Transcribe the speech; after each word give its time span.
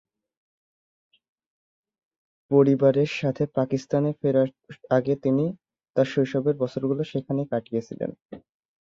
পরিবারের 2.51 3.09
সাথে 3.19 3.43
পাকিস্তানে 3.57 4.11
ফেরার 4.19 4.49
আগে 4.97 5.13
তিনি 5.23 5.45
তার 5.95 6.07
শৈশবের 6.13 6.55
বছরগুলো 6.61 7.01
সেখানেই 7.11 7.49
কাটিয়েছিলেন। 7.51 8.11